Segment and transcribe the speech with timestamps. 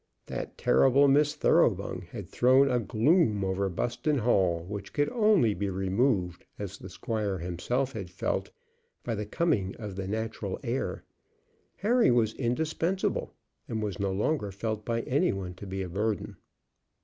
[0.25, 5.69] That terrible Miss Thoroughbung had thrown a gloom over Buston Hall which could only be
[5.69, 8.49] removed, as the squire himself had felt,
[9.03, 11.03] by the coming of the natural heir.
[11.75, 13.35] Harry was indispensable,
[13.67, 16.37] and was no longer felt by any one to be a burden.